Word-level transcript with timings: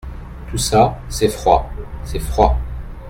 Tout 0.49 0.57
ça, 0.57 0.99
c’est 1.09 1.27
froid! 1.29 1.69
c’est 2.03 2.17
froid! 2.17 2.57